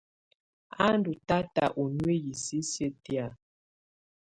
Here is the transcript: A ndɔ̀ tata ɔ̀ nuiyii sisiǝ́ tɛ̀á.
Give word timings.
A 0.83 0.85
ndɔ̀ 0.97 1.17
tata 1.27 1.65
ɔ̀ 1.81 1.87
nuiyii 1.97 2.39
sisiǝ́ 2.43 2.91
tɛ̀á. 3.03 3.27